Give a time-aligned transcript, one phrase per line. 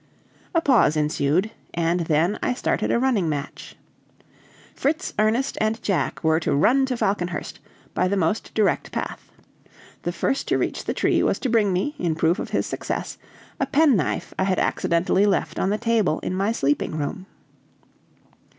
[0.55, 3.75] A pause ensued, and then I started a running match.
[4.73, 7.59] Fritz, Ernest, and Jack were to run to Falconhurst,
[7.93, 9.31] by the most direct path.
[10.01, 13.19] The first to reach the tree was to bring me, in proof of his success,
[13.59, 17.27] a penknife I had accidentally left on the table in my sleeping room.